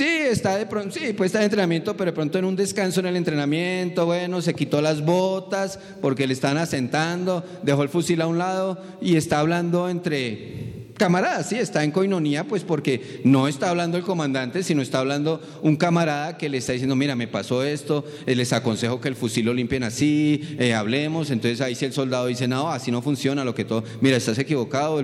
[0.00, 3.00] Sí, está de pronto, sí, puede estar en entrenamiento, pero de pronto en un descanso
[3.00, 8.22] en el entrenamiento, bueno, se quitó las botas porque le están asentando, dejó el fusil
[8.22, 13.46] a un lado y está hablando entre camaradas, sí, está en coinonía, pues porque no
[13.46, 17.28] está hablando el comandante, sino está hablando un camarada que le está diciendo, mira, me
[17.28, 21.74] pasó esto, eh, les aconsejo que el fusil lo limpien así, eh, hablemos, entonces ahí
[21.74, 25.02] si el soldado dice, no, así no funciona, lo que todo, mira, estás equivocado,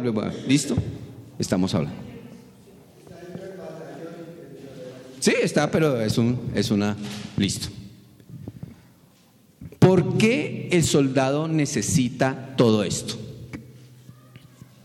[0.48, 0.74] listo,
[1.38, 2.15] estamos hablando.
[5.26, 6.96] Sí, está, pero es, un, es una...
[7.36, 7.66] Listo.
[9.80, 13.16] ¿Por qué el soldado necesita todo esto?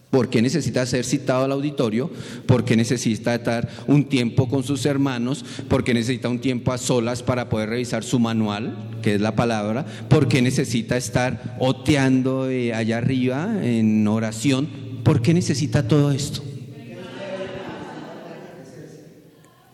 [0.10, 2.10] ¿Por qué necesita ser citado al auditorio?
[2.48, 5.46] ¿Por qué necesita estar un tiempo con sus hermanos?
[5.68, 9.36] ¿Por qué necesita un tiempo a solas para poder revisar su manual, que es la
[9.36, 9.86] palabra?
[10.10, 14.68] ¿Por qué necesita estar oteando eh, allá arriba en oración?
[15.04, 16.42] ¿Por qué necesita todo esto?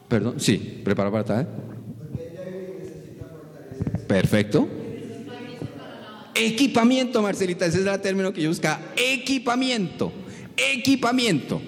[0.08, 1.48] Perdón, sí, prepara para estar.
[4.08, 4.68] Perfecto.
[6.34, 8.80] Equipamiento, Marcelita, ese es el término que yo buscaba.
[8.96, 10.12] Equipamiento,
[10.56, 11.62] equipamiento.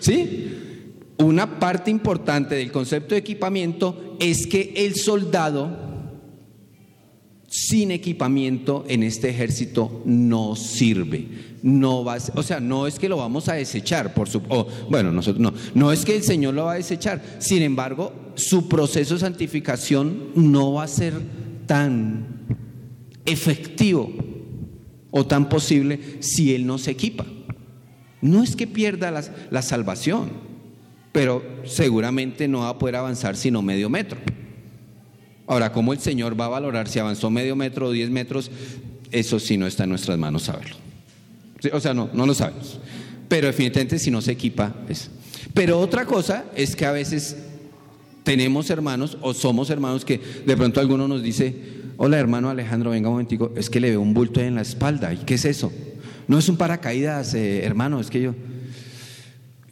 [0.00, 0.48] ¿Sí?
[1.18, 5.89] Una parte importante del concepto de equipamiento es que el soldado
[7.68, 11.50] sin equipamiento en este ejército no sirve.
[11.62, 14.40] No va, o sea, no es que lo vamos a desechar, por su,
[14.88, 17.22] bueno, nosotros no, no es que el Señor lo va a desechar.
[17.38, 21.12] Sin embargo, su proceso de santificación no va a ser
[21.66, 22.46] tan
[23.26, 24.10] efectivo
[25.10, 27.26] o tan posible si él no se equipa.
[28.22, 30.30] No es que pierda la, la salvación,
[31.12, 34.18] pero seguramente no va a poder avanzar sino medio metro.
[35.50, 38.52] Ahora, ¿cómo el Señor va a valorar si avanzó medio metro o diez metros?
[39.10, 40.76] Eso sí no está en nuestras manos saberlo.
[41.72, 42.78] O sea, no, no lo sabemos.
[43.28, 45.10] Pero definitivamente si no se equipa es.
[45.52, 47.36] Pero otra cosa es que a veces
[48.22, 51.56] tenemos hermanos o somos hermanos que de pronto alguno nos dice,
[51.96, 55.12] hola hermano Alejandro, venga un momentico, es que le veo un bulto en la espalda.
[55.12, 55.72] ¿Y qué es eso?
[56.28, 58.36] No es un paracaídas, eh, hermano, es que yo...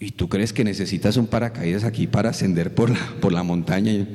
[0.01, 4.09] ¿Y tú crees que necesitas un paracaídas aquí para ascender por la, por la montaña?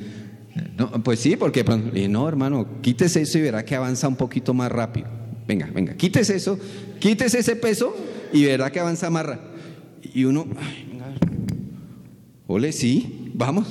[0.78, 1.64] No, pues sí, porque
[2.10, 5.08] no, hermano, quítese eso y verá que avanza un poquito más rápido.
[5.48, 6.58] Venga, venga, quítese eso,
[7.00, 7.96] quítese ese peso
[8.32, 9.52] y verá que avanza más rápido.
[10.14, 11.06] Y uno, ay, venga,
[12.48, 13.68] ole, sí, vamos.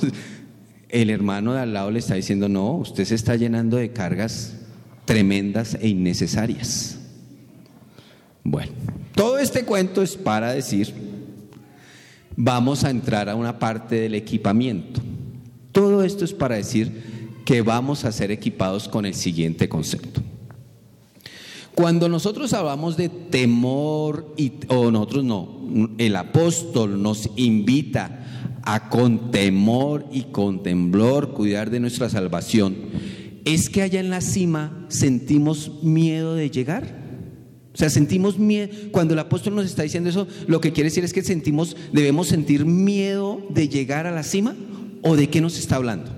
[0.89, 4.59] El hermano de al lado le está diciendo, no, usted se está llenando de cargas
[5.07, 6.99] tremendas e innecesarias.
[8.45, 8.73] Bueno,
[9.15, 10.93] todo este cuento es para decir,
[12.37, 15.01] vamos a entrar a una parte del equipamiento.
[15.73, 16.93] Todo esto es para decir
[17.45, 20.23] que vamos a ser equipados con el siguiente concepto.
[21.75, 29.31] Cuando nosotros hablamos de temor, y, o nosotros no, el apóstol nos invita a con
[29.31, 32.77] temor y con temblor cuidar de nuestra salvación,
[33.47, 37.01] es que allá en la cima sentimos miedo de llegar.
[37.75, 41.05] O sea, sentimos miedo, cuando el apóstol nos está diciendo eso, lo que quiere decir
[41.05, 44.55] es que sentimos, debemos sentir miedo de llegar a la cima
[45.03, 46.11] o de qué nos está hablando?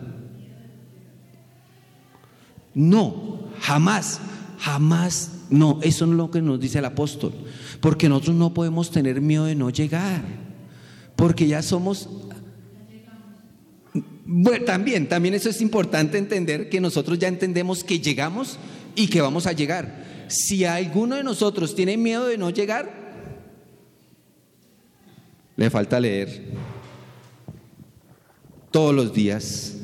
[2.75, 4.20] No, jamás,
[4.59, 7.33] jamás, no, eso no es lo que nos dice el apóstol,
[7.81, 10.23] porque nosotros no podemos tener miedo de no llegar,
[11.16, 12.09] porque ya somos...
[14.27, 18.59] Bueno, también, también eso es importante entender que nosotros ya entendemos que llegamos
[18.97, 20.27] y que vamos a llegar.
[20.29, 23.04] Si alguno de nosotros tiene miedo de no llegar,
[25.56, 26.73] le falta leer
[28.75, 29.77] todos los días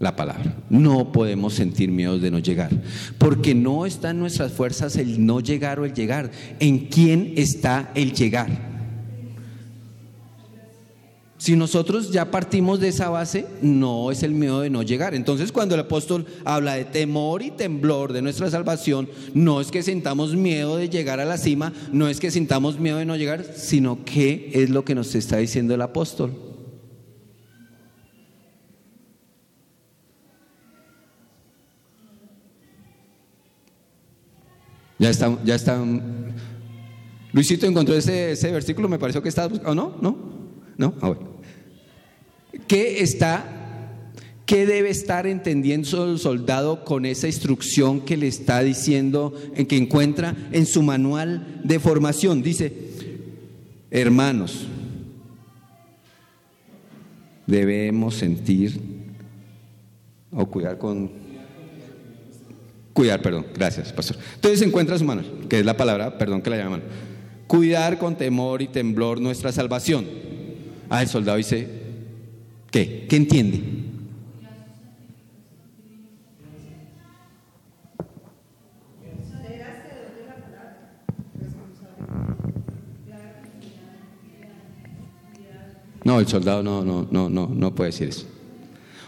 [0.00, 0.56] la palabra.
[0.68, 2.70] No podemos sentir miedo de no llegar,
[3.18, 6.32] porque no está en nuestras fuerzas el no llegar o el llegar.
[6.58, 8.48] ¿En quién está el llegar?
[11.38, 15.14] Si nosotros ya partimos de esa base, no es el miedo de no llegar.
[15.14, 19.84] Entonces cuando el apóstol habla de temor y temblor de nuestra salvación, no es que
[19.84, 23.44] sintamos miedo de llegar a la cima, no es que sintamos miedo de no llegar,
[23.54, 26.53] sino que es lo que nos está diciendo el apóstol.
[34.98, 35.82] Ya está, ya está.
[37.32, 39.74] Luisito encontró ese, ese versículo, me pareció que estaba buscando.
[39.74, 39.96] ¿No?
[40.00, 40.16] ¿No?
[40.76, 40.94] ¿No?
[41.00, 41.34] Ah, bueno.
[42.68, 44.12] ¿Qué está,
[44.46, 49.76] qué debe estar entendiendo el soldado con esa instrucción que le está diciendo, en que
[49.76, 52.42] encuentra en su manual de formación?
[52.42, 52.72] Dice,
[53.90, 54.66] hermanos,
[57.46, 58.80] debemos sentir
[60.30, 61.23] o cuidar con...
[62.94, 64.16] Cuidar, perdón, gracias, pastor.
[64.36, 66.80] Entonces encuentra su manual, que es la palabra, perdón que la llaman.
[67.48, 70.06] Cuidar con temor y temblor nuestra salvación.
[70.88, 71.68] Ah, el soldado dice,
[72.70, 73.06] ¿qué?
[73.08, 73.62] ¿Qué entiende?
[86.04, 88.26] No, el soldado no, no, no, no, no puede decir eso.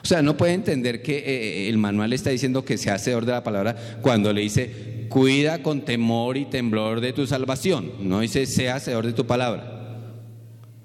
[0.06, 3.26] O sea, no puede entender que eh, el manual está diciendo que se hace de
[3.26, 7.90] la palabra cuando le dice, cuida con temor y temblor de tu salvación.
[8.08, 10.04] No dice, sea hacedor de tu palabra.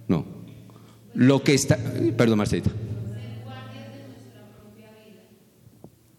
[0.08, 0.26] No.
[1.14, 1.78] Lo que está,
[2.18, 2.72] perdón Marcelita.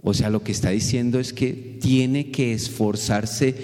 [0.00, 3.56] O sea, lo que está diciendo es que tiene que esforzarse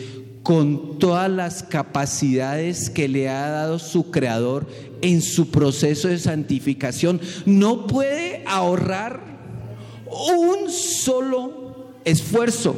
[0.43, 4.66] con todas las capacidades que le ha dado su creador
[5.03, 7.20] en su proceso de santificación.
[7.45, 9.20] No puede ahorrar
[10.07, 12.76] un solo esfuerzo.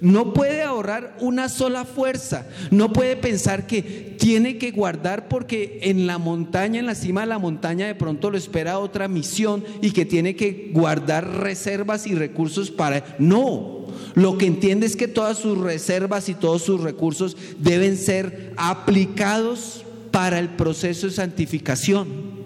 [0.00, 2.46] No puede ahorrar una sola fuerza.
[2.70, 7.28] No puede pensar que tiene que guardar porque en la montaña, en la cima de
[7.28, 12.14] la montaña, de pronto lo espera otra misión y que tiene que guardar reservas y
[12.14, 13.04] recursos para...
[13.18, 18.52] No, lo que entiende es que todas sus reservas y todos sus recursos deben ser
[18.56, 22.36] aplicados para el proceso de santificación.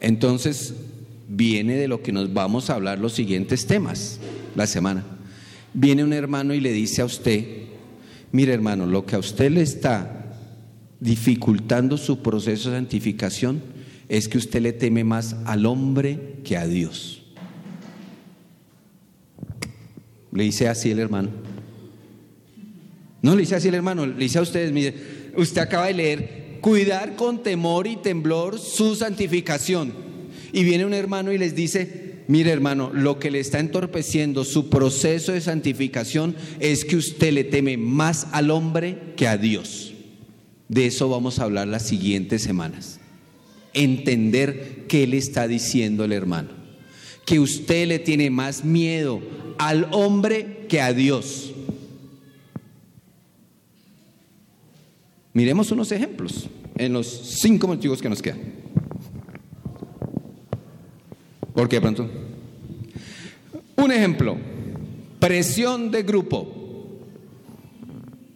[0.00, 0.74] Entonces,
[1.28, 4.18] viene de lo que nos vamos a hablar los siguientes temas
[4.56, 5.04] la semana.
[5.74, 7.44] Viene un hermano y le dice a usted,
[8.32, 10.24] mire hermano, lo que a usted le está
[10.98, 13.62] dificultando su proceso de santificación
[14.08, 17.22] es que usted le teme más al hombre que a Dios.
[20.32, 21.30] Le dice así el hermano.
[23.20, 24.94] No le dice así el hermano, le dice a ustedes, mire,
[25.36, 30.07] usted acaba de leer, cuidar con temor y temblor su santificación.
[30.52, 34.68] Y viene un hermano y les dice, mire hermano, lo que le está entorpeciendo su
[34.68, 39.94] proceso de santificación es que usted le teme más al hombre que a Dios.
[40.68, 43.00] De eso vamos a hablar las siguientes semanas.
[43.74, 46.50] Entender qué le está diciendo el hermano.
[47.24, 49.20] Que usted le tiene más miedo
[49.58, 51.52] al hombre que a Dios.
[55.32, 58.57] Miremos unos ejemplos en los cinco motivos que nos quedan.
[61.58, 62.08] ¿Por qué pronto?
[63.74, 64.36] Un ejemplo,
[65.18, 67.00] presión de grupo.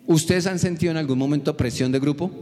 [0.09, 2.33] ¿Ustedes han sentido en algún momento presión de grupo?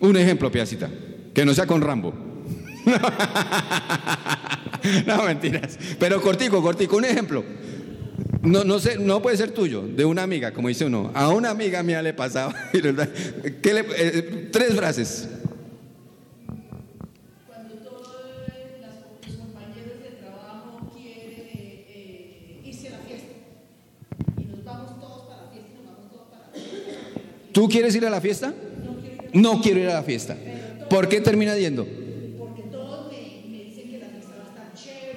[0.00, 0.90] Un ejemplo, Piacita,
[1.32, 2.12] que no sea con Rambo.
[5.06, 5.78] no, mentiras.
[5.98, 7.42] Pero cortico, cortico, un ejemplo.
[8.42, 11.10] No, no, sé, no puede ser tuyo, de una amiga, como dice uno.
[11.14, 12.54] A una amiga mía le pasaba.
[12.72, 15.30] ¿Qué eh, tres frases.
[17.46, 18.16] Cuando todos
[19.26, 23.32] los compañeros de trabajo quieren eh, eh, irse a la fiesta.
[24.38, 26.78] Y nos vamos todos para la fiesta, nos vamos todos para la fiesta.
[27.56, 28.52] ¿Tú quieres ir a la fiesta?
[29.32, 30.36] No quiero ir a la fiesta.
[30.90, 31.88] ¿Por qué termina yendo?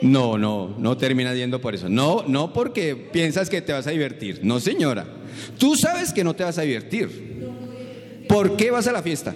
[0.01, 1.89] No, no, no termina yendo por eso.
[1.89, 4.39] No, no porque piensas que te vas a divertir.
[4.41, 5.05] No, señora.
[5.57, 7.45] Tú sabes que no te vas a divertir.
[8.29, 9.35] ¿Por qué vas a la fiesta?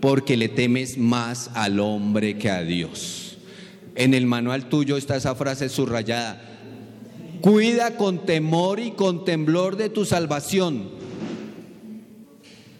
[0.00, 3.38] Porque le temes más al hombre que a Dios.
[3.94, 6.49] En el manual tuyo está esa frase subrayada.
[7.40, 10.90] Cuida con temor y con temblor de tu salvación.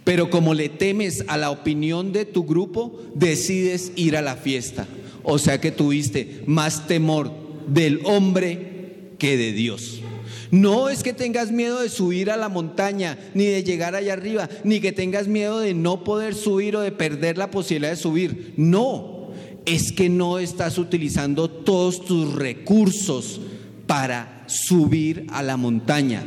[0.05, 4.87] Pero como le temes a la opinión de tu grupo, decides ir a la fiesta.
[5.23, 7.31] O sea que tuviste más temor
[7.67, 10.01] del hombre que de Dios.
[10.51, 14.49] No es que tengas miedo de subir a la montaña, ni de llegar allá arriba,
[14.65, 18.55] ni que tengas miedo de no poder subir o de perder la posibilidad de subir.
[18.57, 19.31] No,
[19.65, 23.41] es que no estás utilizando todos tus recursos
[23.87, 26.25] para subir a la montaña.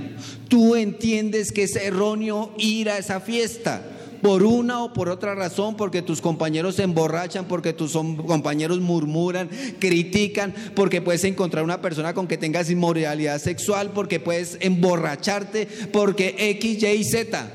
[0.48, 3.82] Tú entiendes que es erróneo ir a esa fiesta
[4.24, 9.50] por una o por otra razón, porque tus compañeros se emborrachan, porque tus compañeros murmuran,
[9.80, 16.36] critican, porque puedes encontrar una persona con que tengas inmoralidad sexual, porque puedes emborracharte, porque
[16.38, 17.52] X, Y, Z.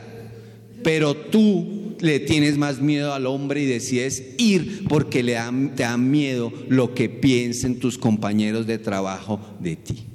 [0.84, 5.36] Pero tú le tienes más miedo al hombre y decides ir porque le
[5.74, 10.07] te da miedo lo que piensen tus compañeros de trabajo de ti.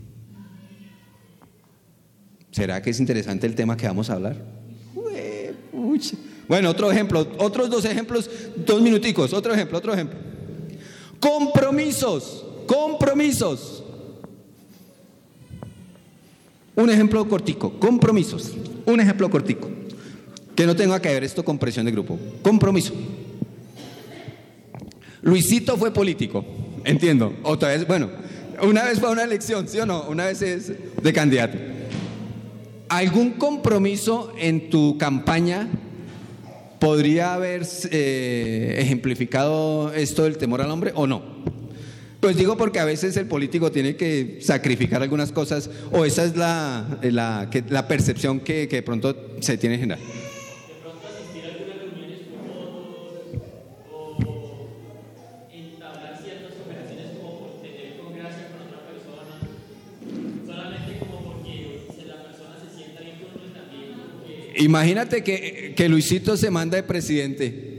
[2.54, 4.36] ¿Será que es interesante el tema que vamos a hablar?
[6.47, 10.20] Bueno, otro ejemplo, otros dos ejemplos, dos minuticos, otro ejemplo, otro ejemplo.
[11.20, 13.84] Compromisos, compromisos.
[16.76, 18.54] Un ejemplo cortico, compromisos.
[18.86, 19.68] Un ejemplo cortico.
[20.56, 22.20] Que no tenga que ver esto con presión de grupo.
[22.43, 22.93] Compromiso.
[25.24, 26.45] Luisito fue político,
[26.84, 27.34] entiendo.
[27.41, 28.12] Otra vez, bueno,
[28.62, 30.04] una vez fue a una elección, ¿sí o no?
[30.04, 31.58] Una vez es de candidato.
[32.94, 35.68] ¿Algún compromiso en tu campaña
[36.78, 41.24] podría haber eh, ejemplificado esto del temor al hombre o no?
[42.20, 46.38] Pues digo porque a veces el político tiene que sacrificar algunas cosas o esa es
[46.38, 50.00] la, la, percepción que, que de pronto se tiene en general.
[64.64, 67.74] Imagínate que, que Luisito se manda de presidente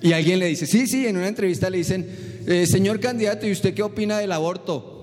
[0.00, 2.06] y alguien le dice, sí, sí, en una entrevista le dicen,
[2.46, 4.94] eh, señor candidato, ¿y usted qué opina del aborto?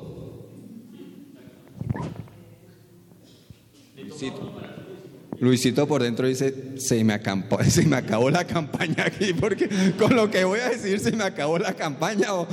[5.40, 7.20] Luisito por dentro dice, se me,
[7.70, 11.24] se me acabó la campaña aquí, porque con lo que voy a decir se me
[11.24, 12.48] acabó la campaña o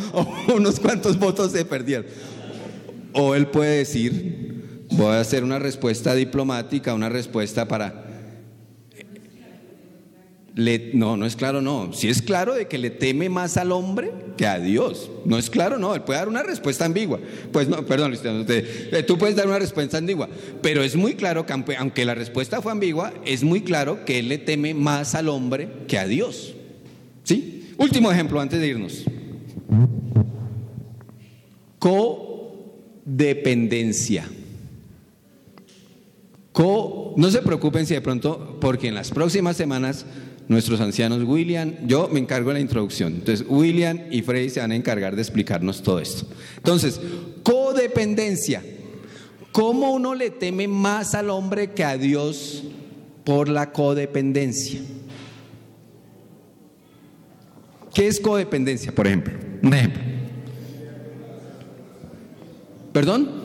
[0.55, 2.05] unos cuantos votos se perdieron.
[3.15, 8.12] O él puede decir, voy a hacer una respuesta diplomática, una respuesta para
[10.55, 11.95] no, no es claro, no.
[11.95, 15.11] Si es claro de que le teme más al hombre que a Dios.
[15.25, 15.95] No es claro, no.
[15.95, 17.21] Él puede dar una respuesta ambigua.
[17.53, 20.29] Pues no, perdón, eh, tú puedes dar una respuesta ambigua.
[20.61, 24.29] Pero es muy claro que, aunque la respuesta fue ambigua, es muy claro que él
[24.29, 26.53] le teme más al hombre que a Dios.
[27.25, 27.73] ¿Sí?
[27.79, 29.05] Último ejemplo antes de irnos.
[31.79, 34.29] Codependencia.
[36.53, 40.05] Co, no se preocupen si de pronto, porque en las próximas semanas
[40.49, 43.15] nuestros ancianos William, yo me encargo de la introducción.
[43.15, 46.27] Entonces, William y Frey se van a encargar de explicarnos todo esto.
[46.57, 47.01] Entonces,
[47.43, 48.63] codependencia.
[49.53, 52.65] ¿Cómo uno le teme más al hombre que a Dios
[53.25, 54.81] por la codependencia?
[57.95, 59.35] ¿Qué es codependencia, por ejemplo?
[59.63, 60.03] Un ejemplo.
[62.93, 63.43] ¿Perdón?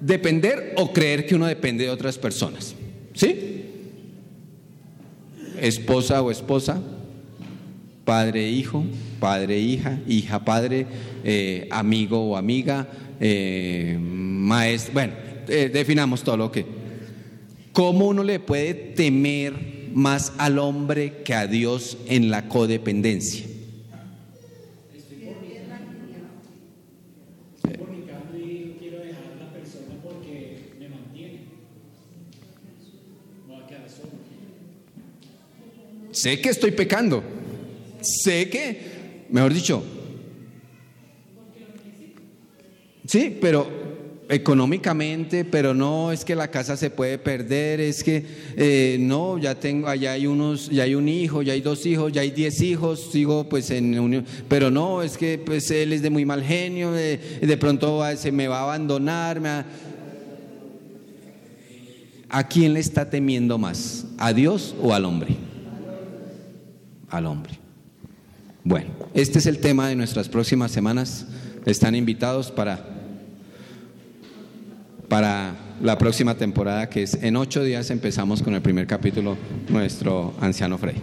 [0.00, 2.74] Depender o creer que uno depende de otras personas.
[3.12, 3.67] ¿Sí?
[5.60, 6.80] Esposa o esposa,
[8.04, 8.84] padre hijo,
[9.20, 10.86] padre hija, hija padre,
[11.24, 12.88] eh, amigo o amiga,
[13.20, 15.12] eh, maestro, bueno,
[15.48, 16.64] eh, definamos todo lo que.
[17.72, 23.46] ¿Cómo uno le puede temer más al hombre que a Dios en la codependencia?
[36.18, 37.22] Sé que estoy pecando.
[38.00, 39.84] Sé que, mejor dicho,
[43.06, 43.68] sí, pero
[44.28, 48.24] económicamente, pero no es que la casa se puede perder, es que
[48.56, 52.12] eh, no, ya tengo, allá hay unos, ya hay un hijo, ya hay dos hijos,
[52.12, 56.02] ya hay diez hijos, sigo pues en unión, pero no, es que pues él es
[56.02, 59.40] de muy mal genio, de, de pronto se me va a abandonar,
[62.28, 64.04] ¿a quién le está temiendo más?
[64.18, 65.47] ¿A Dios o al hombre?
[67.10, 67.58] Al hombre.
[68.64, 71.26] Bueno, este es el tema de nuestras próximas semanas.
[71.64, 72.84] Están invitados para,
[75.08, 79.36] para la próxima temporada, que es en ocho días empezamos con el primer capítulo,
[79.68, 80.96] nuestro anciano Frey.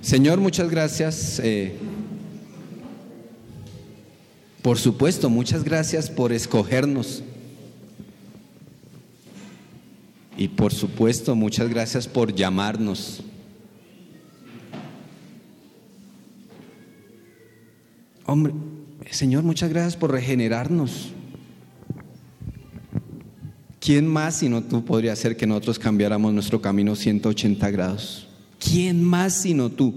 [0.00, 1.40] Señor, muchas gracias.
[1.42, 1.74] Eh,
[4.62, 7.22] por supuesto, muchas gracias por escogernos.
[10.38, 13.22] Y por supuesto, muchas gracias por llamarnos.
[18.26, 18.52] Hombre,
[19.10, 21.12] Señor, muchas gracias por regenerarnos.
[23.78, 28.26] ¿Quién más sino tú podría hacer que nosotros cambiáramos nuestro camino 180 grados?
[28.58, 29.94] ¿Quién más sino tú?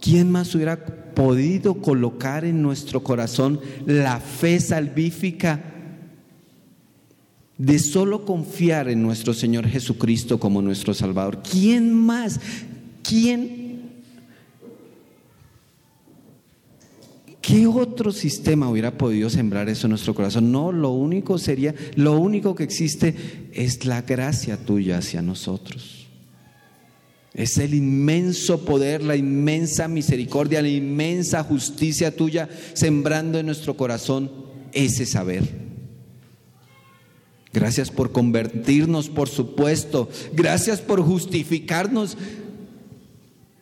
[0.00, 5.64] ¿Quién más hubiera podido colocar en nuestro corazón la fe salvífica
[7.58, 11.42] de solo confiar en nuestro Señor Jesucristo como nuestro Salvador?
[11.42, 12.38] ¿Quién más?
[13.02, 13.63] ¿Quién
[17.46, 20.50] ¿Qué otro sistema hubiera podido sembrar eso en nuestro corazón?
[20.50, 23.14] No, lo único sería, lo único que existe
[23.52, 26.06] es la gracia tuya hacia nosotros.
[27.34, 34.30] Es el inmenso poder, la inmensa misericordia, la inmensa justicia tuya sembrando en nuestro corazón
[34.72, 35.64] ese saber.
[37.52, 40.08] Gracias por convertirnos, por supuesto.
[40.32, 42.16] Gracias por justificarnos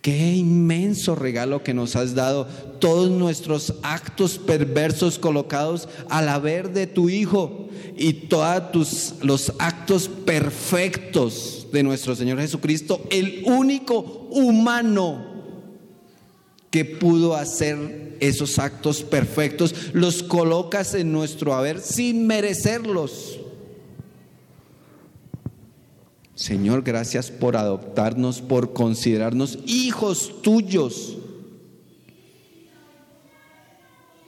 [0.03, 2.47] Qué inmenso regalo que nos has dado,
[2.81, 11.69] todos nuestros actos perversos colocados al haber de tu Hijo y todos los actos perfectos
[11.73, 14.01] de nuestro Señor Jesucristo, el único
[14.31, 15.25] humano
[16.73, 23.39] que pudo hacer esos actos perfectos, los colocas en nuestro haber sin merecerlos.
[26.43, 31.17] Señor, gracias por adoptarnos, por considerarnos hijos tuyos.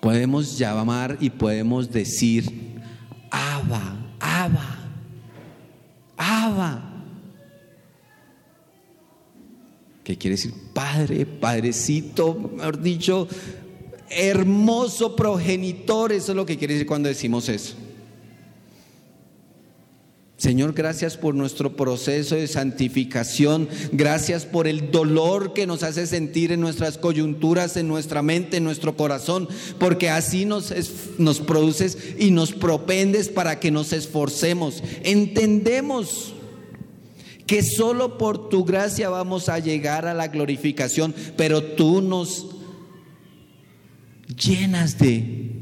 [0.00, 2.80] Podemos llamar y podemos decir,
[3.32, 4.78] Abba, Abba,
[6.16, 7.02] Abba.
[10.04, 10.54] ¿Qué quiere decir?
[10.72, 13.26] Padre, Padrecito, mejor dicho,
[14.08, 16.12] hermoso progenitor.
[16.12, 17.74] Eso es lo que quiere decir cuando decimos eso.
[20.37, 26.51] Señor, gracias por nuestro proceso de santificación, gracias por el dolor que nos hace sentir
[26.51, 30.74] en nuestras coyunturas, en nuestra mente, en nuestro corazón, porque así nos,
[31.18, 34.82] nos produces y nos propendes para que nos esforcemos.
[35.05, 36.35] Entendemos
[37.47, 42.47] que solo por tu gracia vamos a llegar a la glorificación, pero tú nos
[44.26, 45.53] llenas de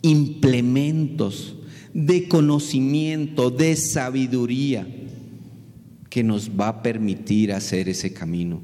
[0.00, 1.55] implementos
[1.96, 4.86] de conocimiento, de sabiduría
[6.10, 8.60] que nos va a permitir hacer ese camino.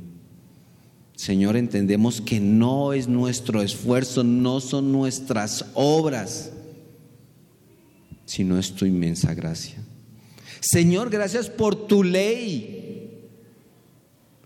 [1.16, 6.53] Señor, entendemos que no es nuestro esfuerzo, no son nuestras obras,
[8.26, 9.78] sino es tu inmensa gracia.
[10.61, 13.30] Señor, gracias por tu ley.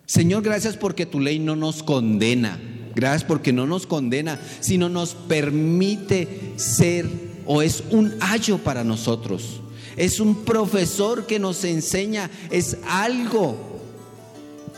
[0.05, 2.61] Señor, gracias porque tu ley no nos condena.
[2.95, 9.61] Gracias porque no nos condena, sino nos permite ser o es un ayo para nosotros.
[9.97, 13.57] Es un profesor que nos enseña, es algo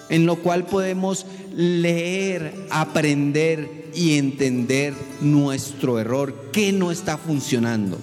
[0.09, 7.99] en lo cual podemos leer, aprender y entender nuestro error, que no está funcionando.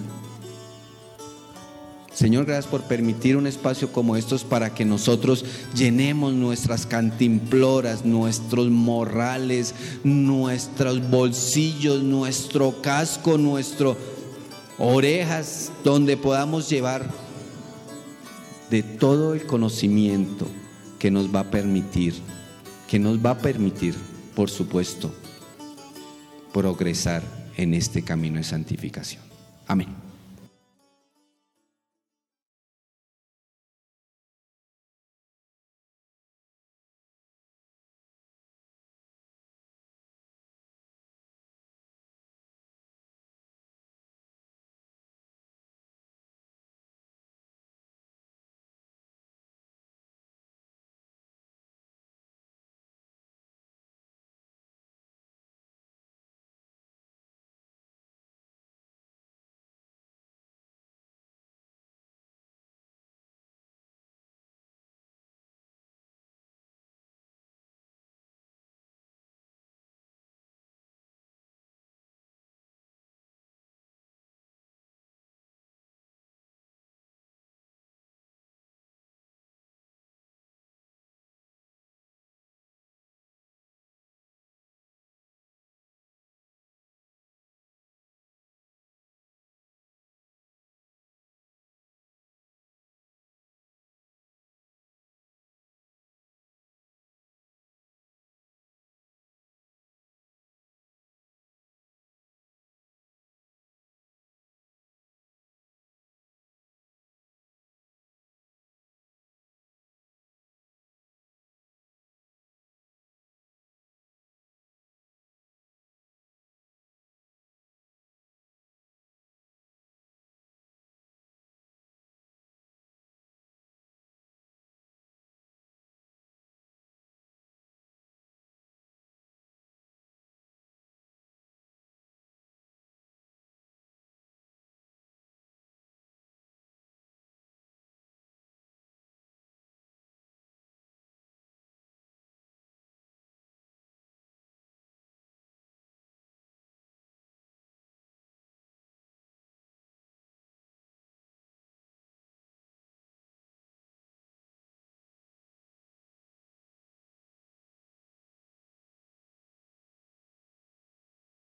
[2.12, 5.44] Señor, gracias por permitir un espacio como estos para que nosotros
[5.74, 13.98] llenemos nuestras cantimploras, nuestros morrales, nuestros bolsillos, nuestro casco, nuestro
[14.78, 17.08] orejas donde podamos llevar
[18.70, 20.46] de todo el conocimiento
[20.98, 22.14] que nos va a permitir,
[22.88, 23.94] que nos va a permitir,
[24.34, 25.12] por supuesto,
[26.52, 27.22] progresar
[27.56, 29.22] en este camino de santificación.
[29.66, 30.05] Amén.